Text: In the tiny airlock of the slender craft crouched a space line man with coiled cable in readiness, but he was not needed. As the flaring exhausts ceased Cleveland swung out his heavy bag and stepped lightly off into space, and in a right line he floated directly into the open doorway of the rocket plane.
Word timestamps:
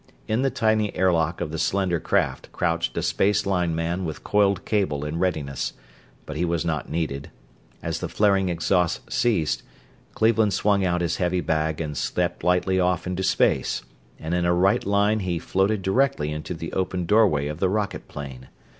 In 0.27 0.41
the 0.41 0.49
tiny 0.49 0.95
airlock 0.95 1.41
of 1.41 1.51
the 1.51 1.59
slender 1.59 1.99
craft 1.99 2.51
crouched 2.51 2.97
a 2.97 3.03
space 3.03 3.45
line 3.45 3.75
man 3.75 4.03
with 4.03 4.23
coiled 4.23 4.65
cable 4.65 5.05
in 5.05 5.19
readiness, 5.19 5.73
but 6.25 6.35
he 6.35 6.43
was 6.43 6.65
not 6.65 6.89
needed. 6.89 7.29
As 7.83 7.99
the 7.99 8.09
flaring 8.09 8.49
exhausts 8.49 9.01
ceased 9.15 9.61
Cleveland 10.15 10.53
swung 10.53 10.83
out 10.83 11.01
his 11.01 11.17
heavy 11.17 11.39
bag 11.41 11.79
and 11.79 11.95
stepped 11.95 12.43
lightly 12.43 12.79
off 12.79 13.05
into 13.05 13.21
space, 13.21 13.83
and 14.19 14.33
in 14.33 14.43
a 14.43 14.55
right 14.55 14.83
line 14.87 15.19
he 15.19 15.37
floated 15.37 15.83
directly 15.83 16.31
into 16.31 16.55
the 16.55 16.73
open 16.73 17.05
doorway 17.05 17.45
of 17.45 17.59
the 17.59 17.69
rocket 17.69 18.07
plane. 18.07 18.47